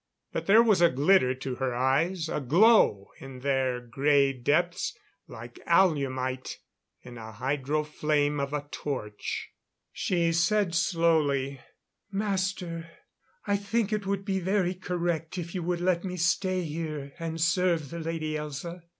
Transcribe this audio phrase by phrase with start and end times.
[0.33, 5.59] But there was a glitter to her eyes, a glow in their grey depths like
[5.67, 6.57] alumite
[7.03, 9.49] in the hydro flame of a torch.
[9.91, 11.61] She said slowly:
[12.11, 12.89] "Master,
[13.45, 17.39] I think it would be very correct if you would let me stay here and
[17.39, 18.81] serve the Lady Elza.